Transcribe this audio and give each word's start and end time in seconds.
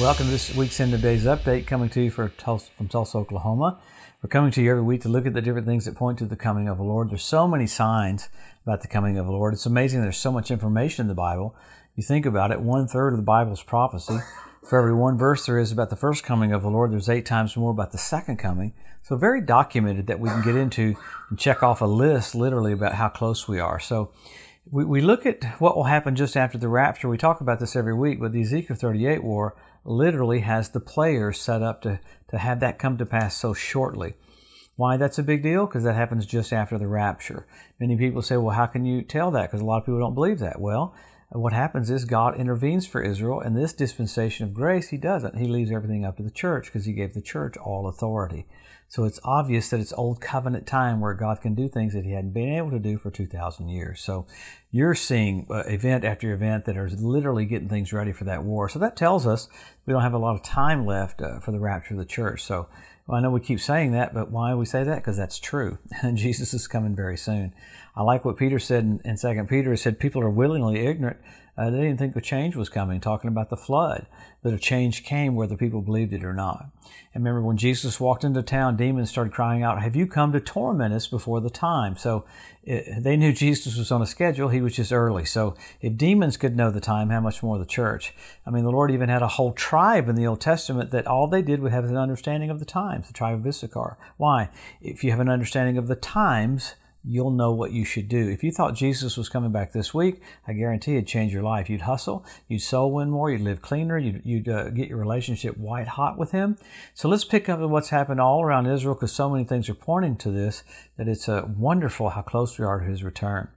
Welcome 0.00 0.26
to 0.26 0.32
this 0.32 0.56
week's 0.56 0.80
End 0.80 0.94
of 0.94 1.02
Days 1.02 1.26
Update 1.26 1.66
coming 1.66 1.90
to 1.90 2.00
you 2.00 2.10
Tulsa, 2.10 2.70
from 2.74 2.88
Tulsa, 2.88 3.18
Oklahoma. 3.18 3.78
We're 4.22 4.30
coming 4.30 4.50
to 4.52 4.62
you 4.62 4.70
every 4.70 4.82
week 4.82 5.02
to 5.02 5.10
look 5.10 5.26
at 5.26 5.34
the 5.34 5.42
different 5.42 5.66
things 5.66 5.84
that 5.84 5.94
point 5.94 6.18
to 6.20 6.24
the 6.24 6.36
coming 6.36 6.68
of 6.68 6.78
the 6.78 6.84
Lord. 6.84 7.10
There's 7.10 7.22
so 7.22 7.46
many 7.46 7.66
signs 7.66 8.30
about 8.64 8.80
the 8.80 8.88
coming 8.88 9.18
of 9.18 9.26
the 9.26 9.32
Lord. 9.32 9.52
It's 9.52 9.66
amazing 9.66 10.00
there's 10.00 10.16
so 10.16 10.32
much 10.32 10.50
information 10.50 11.02
in 11.02 11.08
the 11.08 11.14
Bible. 11.14 11.54
You 11.96 12.02
think 12.02 12.24
about 12.24 12.50
it, 12.50 12.62
one 12.62 12.88
third 12.88 13.12
of 13.12 13.18
the 13.18 13.22
Bible 13.22 13.52
is 13.52 13.62
prophecy. 13.62 14.16
For 14.64 14.78
every 14.78 14.94
one 14.94 15.18
verse 15.18 15.44
there 15.44 15.58
is 15.58 15.70
about 15.70 15.90
the 15.90 15.96
first 15.96 16.24
coming 16.24 16.50
of 16.50 16.62
the 16.62 16.70
Lord, 16.70 16.92
there's 16.92 17.10
eight 17.10 17.26
times 17.26 17.54
more 17.54 17.70
about 17.70 17.92
the 17.92 17.98
second 17.98 18.38
coming. 18.38 18.72
So 19.02 19.16
very 19.16 19.42
documented 19.42 20.06
that 20.06 20.18
we 20.18 20.30
can 20.30 20.40
get 20.40 20.56
into 20.56 20.96
and 21.28 21.38
check 21.38 21.62
off 21.62 21.82
a 21.82 21.86
list 21.86 22.34
literally 22.34 22.72
about 22.72 22.94
how 22.94 23.10
close 23.10 23.46
we 23.46 23.60
are. 23.60 23.78
So 23.78 24.12
we, 24.70 24.82
we 24.82 25.02
look 25.02 25.26
at 25.26 25.44
what 25.60 25.76
will 25.76 25.84
happen 25.84 26.16
just 26.16 26.38
after 26.38 26.56
the 26.56 26.68
rapture. 26.68 27.06
We 27.06 27.18
talk 27.18 27.42
about 27.42 27.60
this 27.60 27.76
every 27.76 27.94
week, 27.94 28.18
but 28.18 28.32
the 28.32 28.40
Ezekiel 28.40 28.76
38 28.76 29.22
war 29.22 29.54
literally 29.84 30.40
has 30.40 30.70
the 30.70 30.80
players 30.80 31.40
set 31.40 31.62
up 31.62 31.82
to, 31.82 32.00
to 32.30 32.38
have 32.38 32.60
that 32.60 32.78
come 32.78 32.96
to 32.98 33.06
pass 33.06 33.36
so 33.36 33.54
shortly. 33.54 34.14
Why 34.76 34.96
that's 34.96 35.18
a 35.18 35.22
big 35.22 35.42
deal? 35.42 35.66
Because 35.66 35.84
that 35.84 35.94
happens 35.94 36.24
just 36.24 36.52
after 36.52 36.78
the 36.78 36.86
rapture. 36.86 37.46
Many 37.78 37.96
people 37.96 38.22
say, 38.22 38.36
well, 38.36 38.56
how 38.56 38.66
can 38.66 38.84
you 38.84 39.02
tell 39.02 39.30
that? 39.32 39.50
Because 39.50 39.60
a 39.60 39.64
lot 39.64 39.78
of 39.78 39.84
people 39.84 40.00
don't 40.00 40.14
believe 40.14 40.38
that. 40.38 40.60
Well, 40.60 40.94
what 41.32 41.52
happens 41.52 41.90
is 41.90 42.04
God 42.04 42.36
intervenes 42.36 42.86
for 42.86 43.02
Israel, 43.02 43.40
and 43.40 43.56
this 43.56 43.72
dispensation 43.72 44.46
of 44.46 44.54
grace, 44.54 44.88
He 44.88 44.96
doesn't. 44.96 45.36
He 45.36 45.46
leaves 45.46 45.70
everything 45.70 46.04
up 46.04 46.16
to 46.16 46.22
the 46.22 46.30
church 46.30 46.66
because 46.66 46.86
He 46.86 46.92
gave 46.92 47.14
the 47.14 47.20
church 47.20 47.56
all 47.56 47.86
authority. 47.86 48.46
So 48.90 49.04
it's 49.04 49.20
obvious 49.22 49.70
that 49.70 49.78
it's 49.78 49.92
old 49.92 50.20
covenant 50.20 50.66
time 50.66 50.98
where 50.98 51.14
God 51.14 51.40
can 51.40 51.54
do 51.54 51.68
things 51.68 51.94
that 51.94 52.04
He 52.04 52.10
hadn't 52.10 52.32
been 52.32 52.52
able 52.52 52.72
to 52.72 52.80
do 52.80 52.98
for 52.98 53.08
2,000 53.08 53.68
years. 53.68 54.00
So 54.00 54.26
you're 54.72 54.96
seeing 54.96 55.46
uh, 55.48 55.58
event 55.68 56.04
after 56.04 56.32
event 56.32 56.64
that 56.64 56.76
are 56.76 56.90
literally 56.90 57.46
getting 57.46 57.68
things 57.68 57.92
ready 57.92 58.10
for 58.10 58.24
that 58.24 58.42
war. 58.42 58.68
So 58.68 58.80
that 58.80 58.96
tells 58.96 59.28
us 59.28 59.48
we 59.86 59.92
don't 59.92 60.02
have 60.02 60.12
a 60.12 60.18
lot 60.18 60.34
of 60.34 60.42
time 60.42 60.84
left 60.84 61.22
uh, 61.22 61.38
for 61.38 61.52
the 61.52 61.60
rapture 61.60 61.94
of 61.94 62.00
the 62.00 62.04
church. 62.04 62.42
So 62.42 62.68
well, 63.06 63.16
I 63.16 63.22
know 63.22 63.30
we 63.30 63.38
keep 63.38 63.60
saying 63.60 63.92
that, 63.92 64.12
but 64.12 64.32
why 64.32 64.54
we 64.54 64.66
say 64.66 64.82
that? 64.82 64.96
Because 64.96 65.16
that's 65.16 65.38
true. 65.38 65.78
And 66.02 66.16
Jesus 66.16 66.52
is 66.52 66.66
coming 66.66 66.96
very 66.96 67.16
soon. 67.16 67.54
I 67.94 68.02
like 68.02 68.24
what 68.24 68.36
Peter 68.36 68.58
said 68.58 68.82
in, 68.82 69.00
in 69.04 69.16
2 69.16 69.46
Peter. 69.48 69.70
He 69.70 69.76
said 69.76 70.00
people 70.00 70.20
are 70.20 70.30
willingly 70.30 70.84
ignorant. 70.86 71.18
Uh, 71.60 71.68
they 71.68 71.82
didn't 71.82 71.98
think 71.98 72.16
a 72.16 72.22
change 72.22 72.56
was 72.56 72.70
coming, 72.70 73.00
talking 73.00 73.28
about 73.28 73.50
the 73.50 73.56
flood, 73.56 74.06
that 74.42 74.54
a 74.54 74.58
change 74.58 75.04
came 75.04 75.34
whether 75.34 75.58
people 75.58 75.82
believed 75.82 76.14
it 76.14 76.24
or 76.24 76.32
not. 76.32 76.70
And 77.12 77.22
remember 77.22 77.46
when 77.46 77.58
Jesus 77.58 78.00
walked 78.00 78.24
into 78.24 78.42
town, 78.42 78.78
demons 78.78 79.10
started 79.10 79.34
crying 79.34 79.62
out, 79.62 79.82
Have 79.82 79.94
you 79.94 80.06
come 80.06 80.32
to 80.32 80.40
torment 80.40 80.94
us 80.94 81.06
before 81.06 81.38
the 81.38 81.50
time? 81.50 81.98
So 81.98 82.24
it, 82.64 83.02
they 83.02 83.14
knew 83.14 83.34
Jesus 83.34 83.76
was 83.76 83.92
on 83.92 84.00
a 84.00 84.06
schedule. 84.06 84.48
He 84.48 84.62
was 84.62 84.76
just 84.76 84.90
early. 84.90 85.26
So 85.26 85.54
if 85.82 85.98
demons 85.98 86.38
could 86.38 86.56
know 86.56 86.70
the 86.70 86.80
time, 86.80 87.10
how 87.10 87.20
much 87.20 87.42
more 87.42 87.58
the 87.58 87.66
church? 87.66 88.14
I 88.46 88.50
mean, 88.50 88.64
the 88.64 88.72
Lord 88.72 88.90
even 88.90 89.10
had 89.10 89.20
a 89.20 89.28
whole 89.28 89.52
tribe 89.52 90.08
in 90.08 90.14
the 90.14 90.26
Old 90.26 90.40
Testament 90.40 90.92
that 90.92 91.06
all 91.06 91.26
they 91.26 91.42
did 91.42 91.60
was 91.60 91.72
have 91.72 91.84
an 91.84 91.96
understanding 91.98 92.48
of 92.48 92.58
the 92.58 92.64
times, 92.64 93.08
the 93.08 93.12
tribe 93.12 93.40
of 93.40 93.46
Issachar. 93.46 93.98
Why? 94.16 94.48
If 94.80 95.04
you 95.04 95.10
have 95.10 95.20
an 95.20 95.28
understanding 95.28 95.76
of 95.76 95.88
the 95.88 95.96
times, 95.96 96.76
you'll 97.02 97.30
know 97.30 97.50
what 97.50 97.72
you 97.72 97.84
should 97.84 98.08
do. 98.08 98.28
If 98.28 98.44
you 98.44 98.52
thought 98.52 98.74
Jesus 98.74 99.16
was 99.16 99.28
coming 99.28 99.52
back 99.52 99.72
this 99.72 99.94
week, 99.94 100.20
I 100.46 100.52
guarantee 100.52 100.92
it'd 100.92 101.06
change 101.06 101.32
your 101.32 101.42
life. 101.42 101.70
You'd 101.70 101.82
hustle, 101.82 102.24
you'd 102.46 102.60
soul 102.60 102.92
win 102.92 103.10
more, 103.10 103.30
you'd 103.30 103.40
live 103.40 103.62
cleaner, 103.62 103.96
you'd, 103.96 104.22
you'd 104.24 104.48
uh, 104.48 104.70
get 104.70 104.88
your 104.88 104.98
relationship 104.98 105.56
white 105.56 105.88
hot 105.88 106.18
with 106.18 106.32
Him. 106.32 106.58
So 106.94 107.08
let's 107.08 107.24
pick 107.24 107.48
up 107.48 107.60
what's 107.60 107.88
happened 107.88 108.20
all 108.20 108.42
around 108.42 108.66
Israel 108.66 108.94
because 108.94 109.12
so 109.12 109.30
many 109.30 109.44
things 109.44 109.68
are 109.68 109.74
pointing 109.74 110.16
to 110.16 110.30
this 110.30 110.62
that 110.96 111.08
it's 111.08 111.28
uh, 111.28 111.46
wonderful 111.56 112.10
how 112.10 112.22
close 112.22 112.58
we 112.58 112.64
are 112.64 112.80
to 112.80 112.86
His 112.86 113.02
return. 113.02 113.48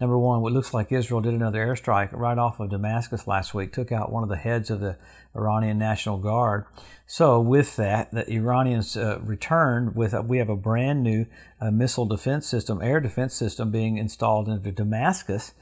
Number 0.00 0.18
one, 0.18 0.42
what 0.42 0.52
looks 0.52 0.74
like 0.74 0.92
Israel 0.92 1.20
did 1.20 1.34
another 1.34 1.66
airstrike 1.66 2.10
right 2.12 2.38
off 2.38 2.60
of 2.60 2.70
Damascus 2.70 3.26
last 3.26 3.54
week, 3.54 3.72
took 3.72 3.90
out 3.90 4.12
one 4.12 4.22
of 4.22 4.28
the 4.28 4.36
heads 4.36 4.70
of 4.70 4.80
the 4.80 4.96
Iranian 5.34 5.78
National 5.78 6.18
Guard. 6.18 6.66
So, 7.06 7.40
with 7.40 7.76
that, 7.76 8.10
the 8.12 8.30
Iranians 8.30 8.96
uh, 8.96 9.18
returned 9.22 9.94
with 9.94 10.14
a, 10.14 10.22
we 10.22 10.38
have 10.38 10.48
a 10.48 10.56
brand 10.56 11.02
new 11.02 11.26
uh, 11.60 11.70
missile 11.70 12.06
defense 12.06 12.46
system, 12.46 12.80
air 12.82 13.00
defense 13.00 13.34
system 13.34 13.70
being 13.70 13.98
installed 13.98 14.48
into 14.48 14.72
Damascus. 14.72 15.52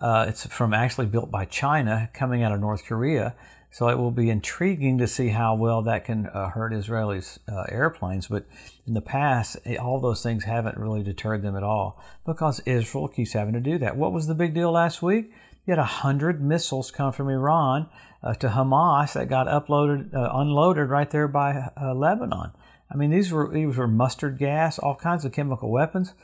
Uh, 0.00 0.26
it's 0.28 0.46
from 0.46 0.74
actually 0.74 1.06
built 1.06 1.30
by 1.30 1.44
China, 1.44 2.10
coming 2.12 2.42
out 2.42 2.52
of 2.52 2.60
North 2.60 2.84
Korea. 2.84 3.34
So 3.70 3.88
it 3.88 3.98
will 3.98 4.10
be 4.10 4.30
intriguing 4.30 4.96
to 4.98 5.06
see 5.06 5.28
how 5.28 5.54
well 5.54 5.82
that 5.82 6.06
can 6.06 6.28
uh, 6.28 6.48
hurt 6.50 6.72
Israelis' 6.72 7.38
uh, 7.46 7.64
airplanes. 7.68 8.28
But 8.28 8.46
in 8.86 8.94
the 8.94 9.02
past, 9.02 9.58
all 9.78 10.00
those 10.00 10.22
things 10.22 10.44
haven't 10.44 10.78
really 10.78 11.02
deterred 11.02 11.42
them 11.42 11.56
at 11.56 11.62
all 11.62 12.02
because 12.24 12.60
Israel 12.60 13.06
keeps 13.06 13.34
having 13.34 13.52
to 13.52 13.60
do 13.60 13.76
that. 13.78 13.96
What 13.96 14.12
was 14.12 14.28
the 14.28 14.34
big 14.34 14.54
deal 14.54 14.72
last 14.72 15.02
week? 15.02 15.30
You 15.66 15.72
had 15.72 15.78
100 15.78 16.40
missiles 16.40 16.92
come 16.92 17.12
from 17.12 17.28
Iran 17.28 17.88
uh, 18.22 18.34
to 18.34 18.48
Hamas 18.50 19.14
that 19.14 19.28
got 19.28 19.48
uploaded, 19.48 20.14
uh, 20.14 20.30
unloaded 20.32 20.88
right 20.88 21.10
there 21.10 21.26
by 21.26 21.70
uh, 21.80 21.92
Lebanon. 21.92 22.52
I 22.88 22.96
mean, 22.96 23.10
these 23.10 23.32
were, 23.32 23.52
these 23.52 23.76
were 23.76 23.88
mustard 23.88 24.38
gas, 24.38 24.78
all 24.78 24.94
kinds 24.94 25.24
of 25.24 25.32
chemical 25.32 25.72
weapons. 25.72 26.14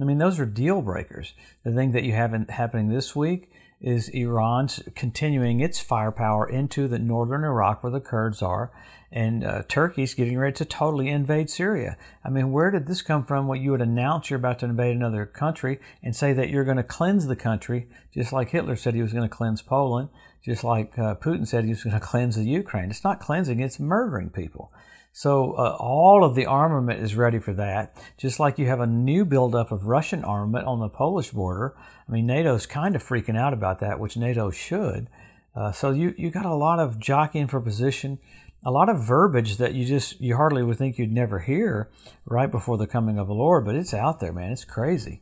I 0.00 0.04
mean, 0.04 0.18
those 0.18 0.40
are 0.40 0.46
deal 0.46 0.82
breakers. 0.82 1.34
The 1.64 1.72
thing 1.72 1.92
that 1.92 2.02
you 2.02 2.14
have 2.14 2.34
in, 2.34 2.46
happening 2.48 2.88
this 2.88 3.14
week 3.14 3.52
is 3.80 4.08
Iran's 4.10 4.82
continuing 4.94 5.60
its 5.60 5.80
firepower 5.80 6.48
into 6.48 6.86
the 6.86 6.98
northern 6.98 7.44
Iraq 7.44 7.82
where 7.82 7.92
the 7.92 8.00
Kurds 8.00 8.42
are, 8.42 8.70
and 9.10 9.42
uh, 9.42 9.62
Turkey's 9.68 10.14
getting 10.14 10.38
ready 10.38 10.54
to 10.54 10.64
totally 10.64 11.08
invade 11.08 11.50
Syria. 11.50 11.96
I 12.24 12.28
mean, 12.28 12.52
where 12.52 12.70
did 12.70 12.86
this 12.86 13.02
come 13.02 13.24
from? 13.24 13.48
What 13.48 13.60
you 13.60 13.70
would 13.72 13.80
announce 13.80 14.30
you're 14.30 14.38
about 14.38 14.58
to 14.60 14.66
invade 14.66 14.94
another 14.94 15.26
country 15.26 15.80
and 16.02 16.14
say 16.14 16.32
that 16.34 16.50
you're 16.50 16.64
going 16.64 16.76
to 16.76 16.82
cleanse 16.82 17.26
the 17.26 17.36
country, 17.36 17.88
just 18.12 18.32
like 18.32 18.50
Hitler 18.50 18.76
said 18.76 18.94
he 18.94 19.02
was 19.02 19.12
going 19.12 19.28
to 19.28 19.34
cleanse 19.34 19.62
Poland, 19.62 20.10
just 20.44 20.62
like 20.62 20.98
uh, 20.98 21.14
Putin 21.16 21.46
said 21.46 21.64
he 21.64 21.70
was 21.70 21.82
going 21.82 21.94
to 21.98 22.00
cleanse 22.00 22.36
the 22.36 22.44
Ukraine. 22.44 22.90
It's 22.90 23.04
not 23.04 23.20
cleansing; 23.20 23.60
it's 23.60 23.80
murdering 23.80 24.30
people. 24.30 24.72
So 25.12 25.52
uh, 25.52 25.76
all 25.78 26.24
of 26.24 26.34
the 26.34 26.46
armament 26.46 27.00
is 27.00 27.16
ready 27.16 27.38
for 27.38 27.52
that. 27.54 27.96
Just 28.16 28.38
like 28.38 28.58
you 28.58 28.66
have 28.66 28.80
a 28.80 28.86
new 28.86 29.24
buildup 29.24 29.72
of 29.72 29.86
Russian 29.86 30.24
armament 30.24 30.66
on 30.66 30.80
the 30.80 30.88
Polish 30.88 31.30
border. 31.30 31.74
I 32.08 32.12
mean, 32.12 32.26
NATO's 32.26 32.66
kind 32.66 32.94
of 32.94 33.02
freaking 33.02 33.36
out 33.36 33.52
about 33.52 33.80
that, 33.80 33.98
which 33.98 34.16
NATO 34.16 34.50
should. 34.50 35.08
Uh, 35.54 35.72
so 35.72 35.90
you 35.90 36.14
you 36.16 36.30
got 36.30 36.46
a 36.46 36.54
lot 36.54 36.78
of 36.78 36.98
jockeying 37.00 37.48
for 37.48 37.60
position, 37.60 38.18
a 38.64 38.70
lot 38.70 38.88
of 38.88 39.04
verbiage 39.04 39.56
that 39.56 39.74
you 39.74 39.84
just 39.84 40.20
you 40.20 40.36
hardly 40.36 40.62
would 40.62 40.78
think 40.78 40.96
you'd 40.96 41.12
never 41.12 41.40
hear 41.40 41.90
right 42.24 42.50
before 42.50 42.78
the 42.78 42.86
coming 42.86 43.18
of 43.18 43.26
the 43.26 43.34
Lord, 43.34 43.64
but 43.64 43.74
it's 43.74 43.92
out 43.92 44.20
there, 44.20 44.32
man. 44.32 44.52
It's 44.52 44.64
crazy. 44.64 45.20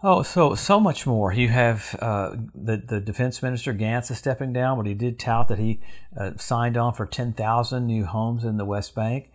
Oh, 0.00 0.22
so 0.22 0.54
so 0.54 0.78
much 0.78 1.08
more. 1.08 1.32
You 1.32 1.48
have 1.48 1.96
uh, 2.00 2.36
the 2.54 2.76
the 2.76 3.00
defense 3.00 3.42
minister 3.42 3.74
Gantz 3.74 4.12
is 4.12 4.18
stepping 4.18 4.52
down, 4.52 4.76
but 4.76 4.86
he 4.86 4.94
did 4.94 5.18
tout 5.18 5.48
that 5.48 5.58
he 5.58 5.80
uh, 6.16 6.32
signed 6.36 6.76
on 6.76 6.94
for 6.94 7.04
ten 7.04 7.32
thousand 7.32 7.86
new 7.86 8.04
homes 8.04 8.44
in 8.44 8.58
the 8.58 8.64
West 8.64 8.94
Bank. 8.94 9.32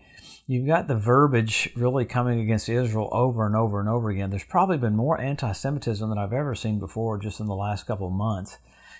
You've 0.47 0.67
got 0.67 0.87
the 0.87 0.95
verbiage 0.95 1.69
really 1.75 2.05
coming 2.05 2.39
against 2.39 2.69
Israel 2.69 3.09
over 3.11 3.45
and 3.45 3.57
over 3.57 3.81
and 3.81 3.89
over 3.89 4.09
again. 4.09 4.29
There's 4.29 4.45
probably 4.45 4.77
been 4.77 4.95
more 4.95 5.19
anti-Semitism 5.19 6.07
than 6.07 6.17
I've 6.17 6.33
ever 6.33 6.55
seen 6.55 6.79
before, 6.79 7.17
just 7.17 7.39
in 7.41 7.47
the 7.47 7.55
last 7.55 7.85
couple 7.85 8.07
of 8.07 8.13
months. 8.13 8.57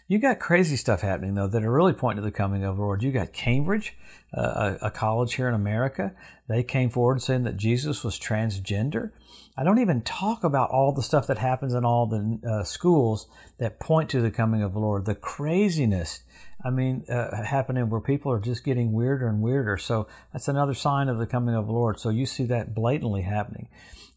You 0.07 0.19
got 0.19 0.40
crazy 0.40 0.75
stuff 0.75 1.00
happening 1.00 1.35
though 1.35 1.47
that 1.47 1.63
are 1.63 1.72
really 1.72 1.94
pointing 1.94 2.24
to 2.24 2.30
the 2.30 2.35
coming 2.35 2.63
of 2.66 2.75
the 2.75 2.81
Lord. 2.81 3.03
You 3.03 3.12
got 3.13 3.31
Cambridge, 3.31 3.95
a, 4.34 4.78
a 4.84 4.92
college 4.92 5.36
here 5.36 5.48
in 5.48 5.54
America. 5.54 6.14
They 6.48 6.64
came 6.64 6.90
forward 6.90 7.22
saying 7.22 7.44
that 7.44 7.58
Jesus 7.58 8.04
was 8.04 8.20
transgender. 8.20 9.12
I 9.56 9.64
don't 9.64 9.80
even 9.80 10.02
talk 10.02 10.44
about 10.44 10.72
all 10.72 10.92
the 10.92 11.04
stuff 11.04 11.28
that 11.28 11.38
happens 11.38 11.74
in 11.74 11.86
all 11.86 12.08
the 12.08 12.40
uh, 12.48 12.64
schools 12.64 13.28
that 13.60 13.80
point 13.80 14.10
to 14.10 14.22
the 14.22 14.32
coming 14.32 14.64
of 14.64 14.74
the 14.74 14.80
Lord, 14.80 15.06
the 15.06 15.14
craziness. 15.14 16.22
I 16.66 16.72
mean, 16.72 17.06
uh, 17.08 17.44
happening 17.44 17.90
where 17.90 18.02
people 18.02 18.32
are 18.32 18.40
just 18.40 18.64
getting 18.64 18.94
weirder 18.94 19.28
and 19.28 19.42
weirder. 19.42 19.78
So 19.78 20.08
that's 20.32 20.48
another 20.48 20.74
sign 20.74 21.08
of 21.08 21.20
the 21.20 21.28
coming 21.28 21.56
of 21.56 21.68
the 21.68 21.74
Lord. 21.74 22.00
So 22.00 22.10
you 22.10 22.26
see 22.26 22.46
that 22.46 22.74
blatantly 22.74 23.22
happening. 23.24 23.68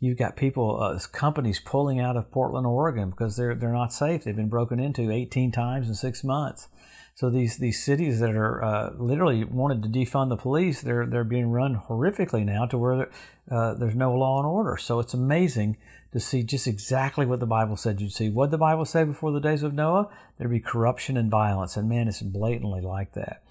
You've 0.00 0.18
got 0.18 0.36
people, 0.36 0.80
uh, 0.80 0.98
companies 1.12 1.58
pulling 1.58 2.00
out 2.00 2.16
of 2.16 2.30
Portland, 2.30 2.66
Oregon 2.66 3.10
because 3.10 3.36
they're 3.36 3.54
they're 3.54 3.72
not 3.72 3.92
safe. 3.92 4.24
They've 4.24 4.36
been 4.36 4.48
broken 4.48 4.78
into 4.78 5.10
18 5.10 5.52
times 5.52 5.88
in 5.88 5.94
six 5.94 6.22
months. 6.22 6.68
So 7.16 7.30
these 7.30 7.56
these 7.56 7.82
cities 7.82 8.20
that 8.20 8.36
are 8.36 8.62
uh, 8.62 8.90
literally 8.98 9.42
wanted 9.42 9.82
to 9.82 9.88
defund 9.88 10.28
the 10.28 10.36
police, 10.36 10.82
they're 10.82 11.06
they're 11.06 11.24
being 11.24 11.50
run 11.50 11.80
horrifically 11.88 12.44
now 12.44 12.66
to 12.66 12.76
where 12.76 13.08
uh, 13.50 13.72
there's 13.72 13.94
no 13.94 14.12
law 14.14 14.38
and 14.38 14.46
order. 14.46 14.76
So 14.76 15.00
it's 15.00 15.14
amazing 15.14 15.78
to 16.12 16.20
see 16.20 16.42
just 16.42 16.66
exactly 16.66 17.24
what 17.24 17.40
the 17.40 17.46
Bible 17.46 17.76
said 17.76 18.02
you'd 18.02 18.12
see. 18.12 18.28
What 18.28 18.50
the 18.50 18.58
Bible 18.58 18.84
said 18.84 19.06
before 19.06 19.32
the 19.32 19.40
days 19.40 19.62
of 19.62 19.72
Noah? 19.72 20.10
There'd 20.36 20.50
be 20.50 20.60
corruption 20.60 21.16
and 21.16 21.30
violence, 21.30 21.74
and 21.78 21.88
man, 21.88 22.06
it's 22.06 22.20
blatantly 22.20 22.82
like 22.82 23.14
that. 23.14 23.42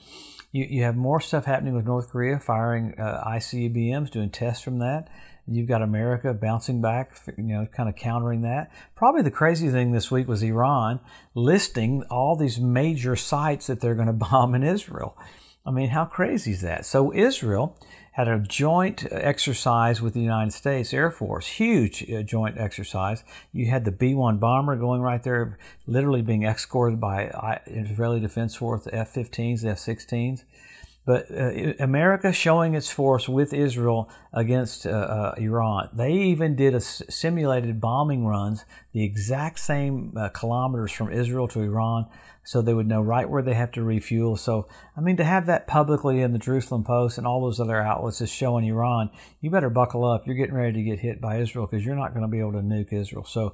You 0.56 0.66
you 0.70 0.84
have 0.84 0.96
more 0.96 1.20
stuff 1.20 1.44
happening 1.44 1.74
with 1.74 1.86
North 1.86 2.12
Korea 2.12 2.40
firing 2.40 2.96
uh, 2.98 3.22
ICBMs, 3.28 4.10
doing 4.10 4.30
tests 4.30 4.64
from 4.64 4.80
that. 4.80 5.10
You've 5.46 5.68
got 5.68 5.82
America 5.82 6.34
bouncing 6.34 6.82
back, 6.82 7.18
you 7.38 7.44
know, 7.44 7.66
kind 7.66 7.90
of 7.90 7.98
countering 7.98 8.42
that. 8.44 8.72
Probably 8.96 9.22
the 9.22 9.32
crazy 9.32 9.70
thing 9.70 9.92
this 9.92 10.10
week 10.10 10.30
was 10.30 10.42
Iran 10.42 11.02
listing 11.34 12.04
all 12.10 12.38
these 12.38 12.58
major 12.58 13.18
sites 13.18 13.68
that 13.68 13.82
they're 13.82 13.96
going 13.96 14.08
to 14.14 14.14
bomb 14.14 14.56
in 14.56 14.64
Israel. 14.64 15.18
I 15.66 15.72
mean, 15.72 15.90
how 15.90 16.06
crazy 16.06 16.52
is 16.52 16.62
that? 16.62 16.86
So 16.86 17.14
Israel 17.14 17.78
had 18.16 18.30
a 18.30 18.40
joint 18.40 19.06
exercise 19.12 20.02
with 20.02 20.14
the 20.14 20.22
United 20.22 20.52
States 20.52 20.94
Air 20.94 21.12
Force, 21.12 21.48
huge 21.48 22.10
uh, 22.10 22.22
joint 22.24 22.58
exercise. 22.58 23.26
You 23.52 23.66
had 23.66 23.84
the 23.84 23.92
B-1 23.92 24.40
bomber 24.40 24.78
going 24.78 25.02
right 25.02 25.22
there, 25.22 25.58
literally 25.86 26.22
being 26.22 26.44
escorted 26.44 26.98
by 26.98 27.60
Israeli 27.66 28.22
Defense 28.22 28.56
Force, 28.56 28.86
the 28.86 28.96
F-15s, 28.96 29.64
the 29.64 29.72
F-16s. 29.72 30.44
But 31.06 31.30
uh, 31.30 31.74
America 31.78 32.32
showing 32.32 32.74
its 32.74 32.90
force 32.90 33.28
with 33.28 33.54
Israel 33.54 34.10
against 34.32 34.88
uh, 34.88 34.92
uh, 34.92 35.36
Iran. 35.38 35.90
They 35.92 36.14
even 36.14 36.56
did 36.56 36.74
a 36.74 36.78
s- 36.78 37.04
simulated 37.10 37.82
bombing 37.82 38.26
runs, 38.26 38.64
the 38.96 39.04
exact 39.04 39.60
same 39.60 40.14
uh, 40.16 40.30
kilometers 40.30 40.90
from 40.90 41.12
Israel 41.12 41.50
to 41.50 41.60
Iran, 41.60 42.06
so 42.46 42.62
they 42.62 42.74
would 42.74 42.88
know 42.88 43.02
right 43.02 43.30
where 43.30 43.42
they 43.42 43.54
have 43.54 43.72
to 43.72 43.84
refuel. 43.84 44.38
So, 44.38 44.70
I 44.96 45.02
mean, 45.02 45.18
to 45.18 45.26
have 45.26 45.48
that 45.48 45.68
publicly 45.68 46.22
in 46.22 46.32
the 46.32 46.40
Jerusalem 46.40 46.86
Post 46.86 47.18
and 47.18 47.28
all 47.28 47.42
those 47.42 47.60
other 47.60 47.82
outlets 47.82 48.22
is 48.22 48.30
showing 48.30 48.64
Iran, 48.66 49.10
you 49.42 49.52
better 49.52 49.70
buckle 49.70 50.06
up. 50.06 50.26
You're 50.26 50.38
getting 50.38 50.56
ready 50.56 50.72
to 50.72 50.82
get 50.82 51.00
hit 51.00 51.20
by 51.20 51.40
Israel 51.40 51.68
because 51.70 51.86
you're 51.86 51.98
not 51.98 52.14
going 52.14 52.22
to 52.22 52.30
be 52.30 52.40
able 52.40 52.54
to 52.54 52.60
nuke 52.60 52.94
Israel. 52.94 53.26
So, 53.26 53.54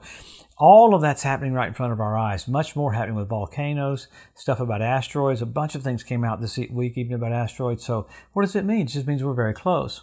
all 0.62 0.94
of 0.94 1.02
that's 1.02 1.24
happening 1.24 1.54
right 1.54 1.70
in 1.70 1.74
front 1.74 1.92
of 1.92 2.00
our 2.00 2.16
eyes. 2.16 2.48
Much 2.48 2.76
more 2.76 2.94
happening 2.94 3.16
with 3.16 3.28
volcanoes, 3.28 4.08
stuff 4.36 4.60
about 4.60 4.84
asteroids. 4.84 5.42
A 5.42 5.48
bunch 5.48 5.74
of 5.74 5.82
things 5.82 6.04
came 6.04 6.24
out 6.24 6.40
this 6.40 6.60
week, 6.70 7.00
even 7.00 7.16
about 7.16 7.32
asteroids. 7.32 7.84
So, 7.84 8.08
what 8.34 8.44
does 8.44 8.56
it 8.56 8.64
mean? 8.64 8.82
It 8.82 8.90
just 8.90 9.08
means 9.08 9.24
we're 9.24 9.34
very 9.34 9.56
close. 9.56 10.02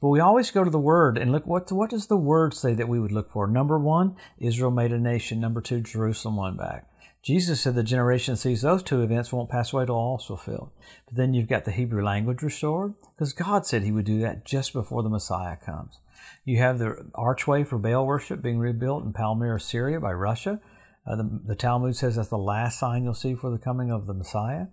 But 0.00 0.08
we 0.08 0.18
always 0.18 0.50
go 0.50 0.64
to 0.64 0.70
the 0.70 0.80
Word 0.80 1.16
and 1.16 1.30
look 1.30 1.46
what 1.46 1.70
what 1.70 1.90
does 1.90 2.08
the 2.08 2.16
Word 2.16 2.54
say 2.54 2.74
that 2.74 2.88
we 2.88 2.98
would 2.98 3.12
look 3.12 3.30
for? 3.30 3.46
Number 3.46 3.78
one, 3.78 4.16
Israel 4.38 4.72
made 4.80 4.92
a 4.92 4.98
nation. 4.98 5.40
Number 5.40 5.60
two, 5.60 5.80
Jerusalem 5.80 6.36
won 6.36 6.56
back. 6.56 6.86
Jesus 7.22 7.60
said 7.60 7.74
the 7.74 7.82
generation 7.82 8.32
that 8.32 8.38
sees 8.38 8.62
those 8.62 8.82
two 8.82 9.02
events 9.02 9.30
won't 9.30 9.50
pass 9.50 9.72
away 9.74 9.84
till 9.84 9.94
all 9.94 10.16
is 10.16 10.24
fulfilled. 10.24 10.70
But 11.06 11.16
then 11.16 11.34
you've 11.34 11.48
got 11.48 11.66
the 11.66 11.70
Hebrew 11.70 12.02
language 12.02 12.40
restored, 12.42 12.94
because 13.14 13.34
God 13.34 13.66
said 13.66 13.82
He 13.82 13.92
would 13.92 14.06
do 14.06 14.20
that 14.20 14.46
just 14.46 14.72
before 14.72 15.02
the 15.02 15.10
Messiah 15.10 15.56
comes. 15.56 15.98
You 16.46 16.58
have 16.58 16.78
the 16.78 17.10
archway 17.14 17.64
for 17.64 17.76
Baal 17.76 18.06
worship 18.06 18.40
being 18.40 18.58
rebuilt 18.58 19.04
in 19.04 19.12
Palmyra, 19.12 19.60
Syria 19.60 20.00
by 20.00 20.12
Russia. 20.12 20.60
Uh, 21.06 21.16
the, 21.16 21.40
the, 21.48 21.54
Talmud 21.54 21.94
says 21.96 22.16
that's 22.16 22.28
the 22.28 22.38
last 22.38 22.78
sign 22.78 23.04
you'll 23.04 23.14
see 23.14 23.34
for 23.34 23.50
the 23.50 23.58
coming 23.58 23.90
of 23.90 24.06
the 24.06 24.14
Messiah. 24.14 24.66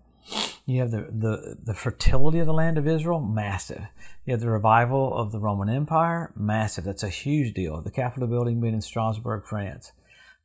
You 0.67 0.81
have 0.81 0.91
the, 0.91 1.09
the, 1.09 1.57
the 1.63 1.73
fertility 1.73 2.37
of 2.37 2.45
the 2.45 2.53
land 2.53 2.77
of 2.77 2.87
Israel, 2.87 3.19
massive. 3.19 3.87
You 4.25 4.33
have 4.33 4.41
the 4.41 4.49
revival 4.51 5.17
of 5.17 5.31
the 5.31 5.39
Roman 5.39 5.69
Empire, 5.69 6.31
massive. 6.35 6.83
That's 6.83 7.03
a 7.03 7.09
huge 7.09 7.55
deal. 7.55 7.81
The 7.81 7.89
Capitol 7.89 8.27
building 8.27 8.61
being 8.61 8.75
in 8.75 8.81
Strasbourg, 8.81 9.45
France 9.45 9.93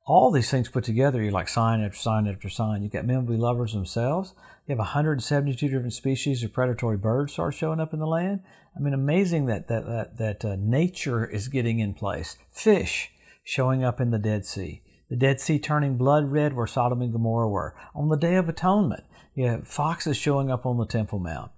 all 0.04 0.30
these 0.30 0.50
things 0.50 0.68
put 0.68 0.84
together, 0.84 1.22
you're 1.22 1.32
like 1.32 1.48
sign 1.48 1.80
after 1.80 1.96
sign 1.96 2.26
after 2.26 2.48
sign. 2.48 2.82
You've 2.82 2.92
got 2.92 3.06
be 3.06 3.36
lovers 3.36 3.72
themselves. 3.72 4.34
You 4.66 4.72
have 4.72 4.78
172 4.78 5.68
different 5.68 5.92
species 5.92 6.42
of 6.42 6.52
predatory 6.52 6.96
birds 6.96 7.32
start 7.32 7.54
showing 7.54 7.80
up 7.80 7.92
in 7.92 8.00
the 8.00 8.06
land. 8.06 8.40
I 8.76 8.80
mean, 8.80 8.94
amazing 8.94 9.46
that 9.46 9.68
that 9.68 9.86
that, 9.86 10.18
that 10.18 10.44
uh, 10.44 10.56
nature 10.58 11.24
is 11.24 11.48
getting 11.48 11.78
in 11.78 11.94
place. 11.94 12.36
Fish 12.50 13.12
showing 13.44 13.84
up 13.84 14.00
in 14.00 14.10
the 14.10 14.18
Dead 14.18 14.44
Sea. 14.44 14.82
The 15.08 15.16
Dead 15.16 15.40
Sea 15.40 15.58
turning 15.58 15.96
blood 15.96 16.32
red 16.32 16.54
where 16.54 16.66
Sodom 16.66 17.02
and 17.02 17.12
Gomorrah 17.12 17.48
were. 17.48 17.74
On 17.94 18.08
the 18.08 18.16
Day 18.16 18.36
of 18.36 18.48
Atonement, 18.48 19.04
you 19.34 19.46
have 19.46 19.66
foxes 19.66 20.16
showing 20.16 20.50
up 20.50 20.66
on 20.66 20.78
the 20.78 20.86
Temple 20.86 21.18
Mount. 21.18 21.50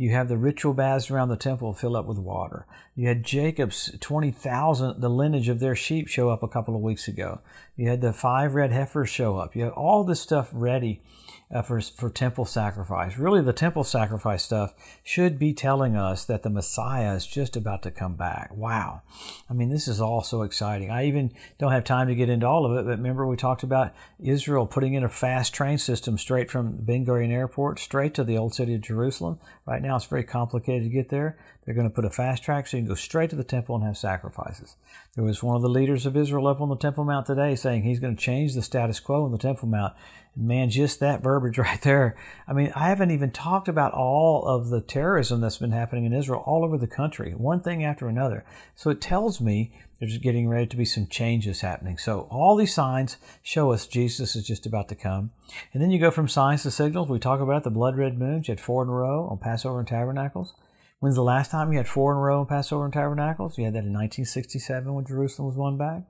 You 0.00 0.12
have 0.12 0.28
the 0.28 0.38
ritual 0.38 0.72
baths 0.72 1.10
around 1.10 1.28
the 1.28 1.36
temple 1.36 1.74
fill 1.74 1.94
up 1.94 2.06
with 2.06 2.16
water. 2.16 2.66
You 2.96 3.08
had 3.08 3.22
Jacob's 3.22 3.92
20,000, 4.00 4.98
the 4.98 5.10
lineage 5.10 5.50
of 5.50 5.60
their 5.60 5.76
sheep 5.76 6.08
show 6.08 6.30
up 6.30 6.42
a 6.42 6.48
couple 6.48 6.74
of 6.74 6.80
weeks 6.80 7.06
ago. 7.06 7.40
You 7.76 7.90
had 7.90 8.00
the 8.00 8.14
five 8.14 8.54
red 8.54 8.72
heifers 8.72 9.10
show 9.10 9.36
up. 9.36 9.54
You 9.54 9.64
have 9.64 9.74
all 9.74 10.02
this 10.02 10.18
stuff 10.18 10.48
ready 10.54 11.02
uh, 11.52 11.62
for, 11.62 11.80
for 11.80 12.08
temple 12.08 12.44
sacrifice. 12.44 13.16
Really, 13.16 13.42
the 13.42 13.52
temple 13.52 13.82
sacrifice 13.82 14.44
stuff 14.44 14.72
should 15.02 15.38
be 15.38 15.52
telling 15.52 15.96
us 15.96 16.24
that 16.24 16.42
the 16.42 16.50
Messiah 16.50 17.14
is 17.14 17.26
just 17.26 17.56
about 17.56 17.82
to 17.82 17.90
come 17.90 18.14
back. 18.14 18.54
Wow. 18.56 19.02
I 19.48 19.54
mean, 19.54 19.68
this 19.68 19.88
is 19.88 20.00
all 20.00 20.22
so 20.22 20.42
exciting. 20.42 20.90
I 20.90 21.06
even 21.06 21.32
don't 21.58 21.72
have 21.72 21.84
time 21.84 22.06
to 22.06 22.14
get 22.14 22.30
into 22.30 22.46
all 22.46 22.64
of 22.64 22.72
it, 22.72 22.84
but 22.84 22.98
remember 22.98 23.26
we 23.26 23.36
talked 23.36 23.62
about 23.62 23.92
Israel 24.20 24.66
putting 24.66 24.94
in 24.94 25.02
a 25.02 25.08
fast 25.08 25.52
train 25.52 25.78
system 25.78 26.18
straight 26.18 26.50
from 26.50 26.76
Ben 26.76 27.04
Gurion 27.04 27.32
Airport 27.32 27.80
straight 27.80 28.14
to 28.14 28.24
the 28.24 28.38
old 28.38 28.54
city 28.54 28.74
of 28.74 28.82
Jerusalem. 28.82 29.40
Right 29.66 29.82
now, 29.82 29.96
it's 29.96 30.04
very 30.04 30.24
complicated 30.24 30.84
to 30.84 30.88
get 30.88 31.08
there. 31.08 31.36
They're 31.64 31.74
going 31.74 31.88
to 31.88 31.94
put 31.94 32.04
a 32.04 32.10
fast 32.10 32.42
track 32.42 32.66
so 32.66 32.76
you 32.76 32.82
can 32.82 32.88
go 32.88 32.94
straight 32.94 33.30
to 33.30 33.36
the 33.36 33.44
temple 33.44 33.76
and 33.76 33.84
have 33.84 33.96
sacrifices. 33.96 34.76
There 35.14 35.24
was 35.24 35.42
one 35.42 35.56
of 35.56 35.62
the 35.62 35.68
leaders 35.68 36.06
of 36.06 36.16
Israel 36.16 36.46
up 36.46 36.60
on 36.60 36.68
the 36.68 36.76
Temple 36.76 37.04
Mount 37.04 37.26
today 37.26 37.54
saying 37.54 37.82
he's 37.82 38.00
going 38.00 38.16
to 38.16 38.20
change 38.20 38.54
the 38.54 38.62
status 38.62 38.98
quo 38.98 39.24
on 39.24 39.32
the 39.32 39.38
Temple 39.38 39.68
Mount 39.68 39.94
Man, 40.36 40.70
just 40.70 41.00
that 41.00 41.22
verbiage 41.22 41.58
right 41.58 41.80
there. 41.82 42.16
I 42.46 42.52
mean, 42.52 42.72
I 42.74 42.88
haven't 42.88 43.10
even 43.10 43.30
talked 43.30 43.68
about 43.68 43.92
all 43.92 44.44
of 44.44 44.68
the 44.68 44.80
terrorism 44.80 45.40
that's 45.40 45.58
been 45.58 45.72
happening 45.72 46.04
in 46.04 46.12
Israel 46.12 46.42
all 46.46 46.64
over 46.64 46.78
the 46.78 46.86
country, 46.86 47.32
one 47.32 47.60
thing 47.60 47.84
after 47.84 48.08
another. 48.08 48.44
So 48.74 48.90
it 48.90 49.00
tells 49.00 49.40
me 49.40 49.72
there's 49.98 50.18
getting 50.18 50.48
ready 50.48 50.66
to 50.66 50.76
be 50.76 50.84
some 50.84 51.06
changes 51.06 51.60
happening. 51.60 51.98
So 51.98 52.28
all 52.30 52.56
these 52.56 52.74
signs 52.74 53.18
show 53.42 53.72
us 53.72 53.86
Jesus 53.86 54.34
is 54.34 54.46
just 54.46 54.66
about 54.66 54.88
to 54.88 54.94
come. 54.94 55.30
And 55.72 55.82
then 55.82 55.90
you 55.90 55.98
go 55.98 56.10
from 56.10 56.28
signs 56.28 56.62
to 56.62 56.70
signals. 56.70 57.08
We 57.08 57.18
talk 57.18 57.40
about 57.40 57.64
the 57.64 57.70
blood 57.70 57.96
red 57.96 58.18
moons. 58.18 58.48
You 58.48 58.52
had 58.52 58.60
four 58.60 58.82
in 58.82 58.88
a 58.88 58.92
row 58.92 59.28
on 59.30 59.38
Passover 59.38 59.80
and 59.80 59.88
Tabernacles. 59.88 60.54
When's 61.00 61.16
the 61.16 61.22
last 61.22 61.50
time 61.50 61.72
you 61.72 61.78
had 61.78 61.88
four 61.88 62.12
in 62.12 62.18
a 62.18 62.20
row 62.20 62.40
on 62.40 62.46
Passover 62.46 62.84
and 62.84 62.92
Tabernacles? 62.92 63.58
You 63.58 63.64
had 63.64 63.74
that 63.74 63.84
in 63.84 63.92
1967 63.92 64.92
when 64.92 65.06
Jerusalem 65.06 65.48
was 65.48 65.56
won 65.56 65.76
back. 65.76 66.02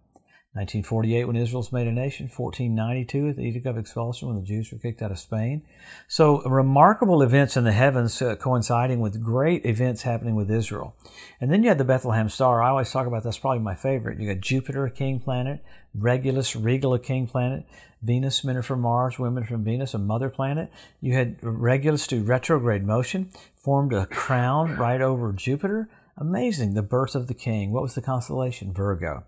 1948 0.52 1.26
when 1.26 1.37
Israel's 1.37 1.70
made 1.70 1.87
a 1.87 1.93
nation, 1.93 2.26
1492 2.26 3.29
at 3.29 3.37
the 3.37 3.43
Edict 3.43 3.67
of 3.67 3.79
Expulsion 3.79 4.26
when 4.26 4.37
the 4.37 4.43
Jews 4.43 4.73
were 4.73 4.79
kicked 4.79 5.00
out 5.00 5.12
of 5.12 5.19
Spain. 5.20 5.62
So 6.08 6.43
remarkable 6.43 7.23
events 7.23 7.56
in 7.56 7.62
the 7.62 7.70
heavens 7.70 8.20
uh, 8.20 8.35
coinciding 8.35 8.99
with 8.99 9.23
great 9.23 9.64
events 9.64 10.02
happening 10.02 10.35
with 10.35 10.50
Israel. 10.50 10.97
And 11.41 11.52
then 11.52 11.62
you 11.62 11.69
had 11.69 11.79
the 11.79 11.85
Bethlehem 11.85 12.29
star. 12.29 12.61
I 12.61 12.70
always 12.70 12.91
talk 12.91 13.06
about 13.06 13.23
that's 13.23 13.38
probably 13.38 13.61
my 13.61 13.76
favorite. 13.76 14.19
You 14.19 14.35
got 14.35 14.41
Jupiter, 14.41 14.85
a 14.85 14.91
king 14.91 15.20
planet, 15.20 15.62
Regulus, 15.94 16.56
Regal, 16.56 16.94
a 16.94 16.99
king 16.99 17.29
planet, 17.29 17.64
Venus, 18.02 18.43
men 18.43 18.56
are 18.56 18.62
from 18.62 18.81
Mars, 18.81 19.20
women 19.20 19.44
from 19.44 19.62
Venus, 19.62 19.94
a 19.94 19.99
mother 19.99 20.31
planet. 20.31 20.73
You 21.00 21.14
had 21.14 21.37
Regulus 21.43 22.08
do 22.08 22.25
retrograde 22.25 22.85
motion, 22.85 23.31
formed 23.55 23.93
a 23.93 24.06
crown 24.06 24.76
right 24.76 25.00
over 25.00 25.32
Jupiter. 25.32 25.88
Amazing. 26.17 26.75
The 26.75 26.82
birth 26.82 27.14
of 27.14 27.29
the 27.29 27.35
king. 27.35 27.70
What 27.70 27.85
was 27.85 27.94
the 27.94 28.02
constellation? 28.02 28.73
Virgo. 28.73 29.25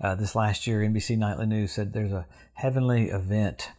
Uh, 0.00 0.14
this 0.14 0.34
last 0.34 0.66
year, 0.66 0.80
NBC 0.80 1.16
Nightly 1.16 1.46
News 1.46 1.72
said 1.72 1.92
there's 1.92 2.12
a 2.12 2.26
heavenly 2.54 3.10
event. 3.10 3.70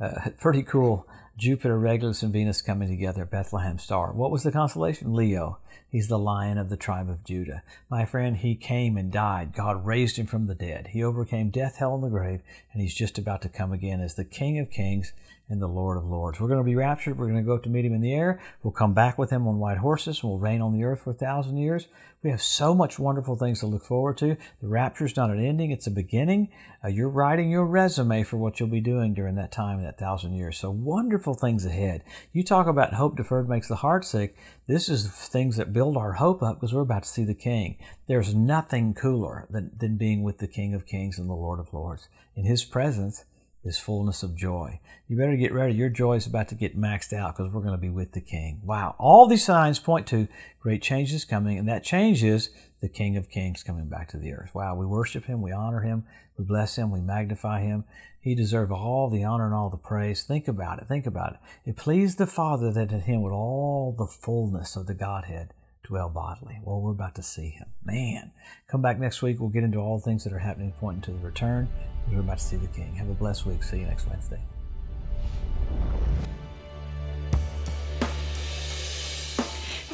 Uh, 0.00 0.30
pretty 0.40 0.62
cool. 0.62 1.06
Jupiter, 1.36 1.78
Regulus, 1.78 2.22
and 2.22 2.32
Venus 2.32 2.62
coming 2.62 2.88
together, 2.88 3.26
Bethlehem 3.26 3.78
star. 3.78 4.12
What 4.12 4.30
was 4.30 4.42
the 4.42 4.52
constellation? 4.52 5.14
Leo. 5.14 5.58
He's 5.88 6.08
the 6.08 6.18
lion 6.18 6.58
of 6.58 6.68
the 6.70 6.76
tribe 6.76 7.08
of 7.08 7.24
Judah. 7.24 7.62
My 7.88 8.04
friend, 8.04 8.38
he 8.38 8.54
came 8.54 8.96
and 8.96 9.12
died. 9.12 9.52
God 9.54 9.84
raised 9.84 10.16
him 10.16 10.26
from 10.26 10.46
the 10.46 10.54
dead. 10.54 10.88
He 10.88 11.02
overcame 11.02 11.50
death, 11.50 11.76
hell, 11.76 11.94
and 11.94 12.02
the 12.02 12.08
grave, 12.08 12.40
and 12.72 12.82
he's 12.82 12.94
just 12.94 13.18
about 13.18 13.42
to 13.42 13.48
come 13.48 13.72
again 13.72 14.00
as 14.00 14.14
the 14.14 14.24
King 14.24 14.58
of 14.58 14.70
kings 14.70 15.12
and 15.48 15.62
the 15.62 15.68
Lord 15.68 15.96
of 15.96 16.04
lords. 16.04 16.40
We're 16.40 16.48
going 16.48 16.60
to 16.60 16.64
be 16.64 16.74
raptured. 16.74 17.18
We're 17.18 17.28
going 17.28 17.38
to 17.38 17.46
go 17.46 17.54
up 17.54 17.62
to 17.64 17.68
meet 17.68 17.84
him 17.84 17.94
in 17.94 18.00
the 18.00 18.12
air. 18.12 18.40
We'll 18.62 18.72
come 18.72 18.94
back 18.94 19.16
with 19.16 19.30
him 19.30 19.46
on 19.46 19.58
white 19.58 19.78
horses. 19.78 20.22
and 20.22 20.30
We'll 20.30 20.40
reign 20.40 20.60
on 20.60 20.72
the 20.72 20.82
earth 20.82 21.02
for 21.02 21.10
a 21.10 21.14
thousand 21.14 21.58
years. 21.58 21.86
We 22.22 22.30
have 22.30 22.42
so 22.42 22.74
much 22.74 22.98
wonderful 22.98 23.36
things 23.36 23.60
to 23.60 23.66
look 23.66 23.84
forward 23.84 24.18
to. 24.18 24.36
The 24.60 24.66
rapture 24.66 25.04
is 25.04 25.16
not 25.16 25.30
an 25.30 25.38
ending, 25.38 25.70
it's 25.70 25.86
a 25.86 25.92
beginning. 25.92 26.48
Uh, 26.84 26.88
you're 26.88 27.08
writing 27.08 27.50
your 27.50 27.64
resume 27.64 28.24
for 28.24 28.36
what 28.36 28.58
you'll 28.58 28.68
be 28.68 28.80
doing 28.80 29.14
during 29.14 29.36
that 29.36 29.52
time, 29.52 29.80
that 29.84 29.98
thousand 29.98 30.32
years. 30.32 30.58
So 30.58 30.70
wonderful 30.70 31.34
things 31.34 31.64
ahead. 31.64 32.02
You 32.32 32.42
talk 32.42 32.66
about 32.66 32.94
hope 32.94 33.16
deferred 33.16 33.48
makes 33.48 33.68
the 33.68 33.76
heart 33.76 34.04
sick. 34.04 34.36
This 34.66 34.88
is 34.88 35.08
things 35.08 35.56
that 35.56 35.72
build 35.72 35.96
our 35.96 36.14
hope 36.14 36.42
up 36.42 36.56
because 36.56 36.74
we're 36.74 36.80
about 36.80 37.04
to 37.04 37.08
see 37.08 37.24
the 37.24 37.34
King. 37.34 37.76
There's 38.08 38.34
nothing 38.34 38.94
cooler 38.94 39.46
than, 39.48 39.70
than 39.76 39.96
being 39.96 40.24
with 40.24 40.38
the 40.38 40.48
King 40.48 40.74
of 40.74 40.86
Kings 40.86 41.20
and 41.20 41.30
the 41.30 41.34
Lord 41.34 41.60
of 41.60 41.72
Lords. 41.72 42.08
In 42.34 42.44
His 42.44 42.64
presence, 42.64 43.24
is 43.66 43.78
fullness 43.78 44.22
of 44.22 44.36
joy. 44.36 44.80
You 45.08 45.16
better 45.16 45.36
get 45.36 45.52
ready. 45.52 45.74
Your 45.74 45.88
joy 45.88 46.14
is 46.14 46.26
about 46.26 46.48
to 46.48 46.54
get 46.54 46.78
maxed 46.78 47.12
out 47.12 47.36
because 47.36 47.52
we're 47.52 47.60
going 47.60 47.72
to 47.72 47.78
be 47.78 47.90
with 47.90 48.12
the 48.12 48.20
King. 48.20 48.60
Wow. 48.64 48.94
All 48.98 49.26
these 49.26 49.44
signs 49.44 49.78
point 49.78 50.06
to 50.08 50.28
great 50.60 50.82
changes 50.82 51.24
coming, 51.24 51.58
and 51.58 51.68
that 51.68 51.84
change 51.84 52.22
is 52.22 52.50
the 52.80 52.88
King 52.88 53.16
of 53.16 53.28
Kings 53.28 53.62
coming 53.62 53.88
back 53.88 54.08
to 54.10 54.18
the 54.18 54.32
earth. 54.32 54.54
Wow. 54.54 54.76
We 54.76 54.86
worship 54.86 55.24
Him, 55.24 55.42
we 55.42 55.52
honor 55.52 55.80
Him, 55.80 56.04
we 56.38 56.44
bless 56.44 56.76
Him, 56.76 56.90
we 56.90 57.00
magnify 57.00 57.62
Him. 57.62 57.84
He 58.20 58.34
deserves 58.34 58.72
all 58.72 59.08
the 59.08 59.24
honor 59.24 59.46
and 59.46 59.54
all 59.54 59.70
the 59.70 59.76
praise. 59.76 60.24
Think 60.24 60.48
about 60.48 60.80
it. 60.80 60.88
Think 60.88 61.06
about 61.06 61.34
it. 61.34 61.70
It 61.70 61.76
pleased 61.76 62.18
the 62.18 62.26
Father 62.26 62.72
that 62.72 62.90
in 62.90 63.02
Him 63.02 63.22
with 63.22 63.32
all 63.32 63.94
the 63.96 64.06
fullness 64.06 64.76
of 64.76 64.86
the 64.86 64.94
Godhead 64.94 65.52
dwell 65.86 66.08
bodily. 66.08 66.58
Well, 66.64 66.80
we're 66.80 66.90
about 66.90 67.14
to 67.14 67.22
see 67.22 67.50
him. 67.50 67.66
Man, 67.84 68.32
come 68.68 68.82
back 68.82 68.98
next 68.98 69.22
week. 69.22 69.38
We'll 69.40 69.50
get 69.50 69.64
into 69.64 69.78
all 69.78 69.98
the 69.98 70.04
things 70.04 70.24
that 70.24 70.32
are 70.32 70.38
happening 70.38 70.72
pointing 70.80 71.02
to 71.02 71.12
the 71.12 71.24
return. 71.24 71.68
We're 72.10 72.20
about 72.20 72.38
to 72.38 72.44
see 72.44 72.56
the 72.56 72.66
King. 72.68 72.94
Have 72.96 73.08
a 73.08 73.14
blessed 73.14 73.46
week. 73.46 73.62
See 73.62 73.78
you 73.78 73.86
next 73.86 74.08
Wednesday. 74.08 74.40